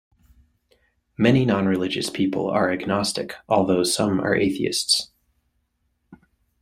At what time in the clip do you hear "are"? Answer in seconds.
2.49-2.71, 4.19-4.33